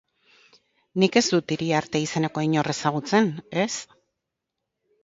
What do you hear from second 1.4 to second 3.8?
Iriarte izeneko inor ezagutzen, ez.